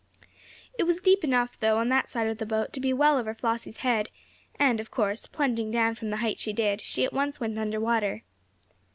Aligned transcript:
It 0.79 0.85
was 0.85 0.99
deep 0.99 1.23
enough 1.23 1.59
though, 1.59 1.77
on 1.77 1.89
that 1.89 2.09
side 2.09 2.25
of 2.25 2.39
the 2.39 2.45
boat, 2.47 2.73
to 2.73 2.79
be 2.79 2.91
well 2.91 3.19
over 3.19 3.35
Flossie's 3.35 3.77
head, 3.85 4.09
and 4.57 4.79
of 4.79 4.89
course, 4.89 5.27
plunging 5.27 5.69
down 5.69 5.93
from 5.93 6.09
the 6.09 6.17
height 6.17 6.39
she 6.39 6.53
did, 6.53 6.81
she 6.81 7.05
at 7.05 7.13
once 7.13 7.39
went 7.39 7.59
under 7.59 7.79
water. 7.79 8.23